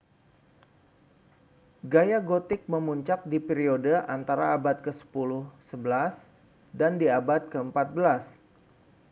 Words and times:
gaya 1.93 2.17
gotik 2.29 2.61
memuncak 2.73 3.19
di 3.31 3.37
periode 3.47 3.93
antara 4.15 4.45
abad 4.57 4.77
ke 4.85 4.91
10-11 4.97 6.17
dan 6.79 6.91
di 7.01 7.05
abad 7.19 7.41
ke-14 7.53 7.95